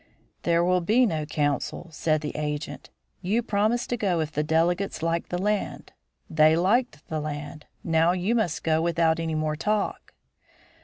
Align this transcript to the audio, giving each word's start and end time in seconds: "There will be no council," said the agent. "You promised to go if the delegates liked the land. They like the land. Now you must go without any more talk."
"There 0.41 0.63
will 0.63 0.81
be 0.81 1.05
no 1.05 1.27
council," 1.27 1.87
said 1.91 2.21
the 2.21 2.35
agent. 2.35 2.89
"You 3.21 3.43
promised 3.43 3.91
to 3.91 3.97
go 3.97 4.19
if 4.19 4.31
the 4.31 4.41
delegates 4.41 5.03
liked 5.03 5.29
the 5.29 5.37
land. 5.37 5.93
They 6.27 6.55
like 6.55 6.97
the 7.07 7.19
land. 7.19 7.67
Now 7.83 8.11
you 8.13 8.33
must 8.33 8.63
go 8.63 8.81
without 8.81 9.19
any 9.19 9.35
more 9.35 9.55
talk." 9.55 10.15